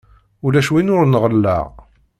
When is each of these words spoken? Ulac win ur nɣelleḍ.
Ulac 0.45 0.69
win 0.71 0.93
ur 0.97 1.03
nɣelleḍ. 1.07 1.67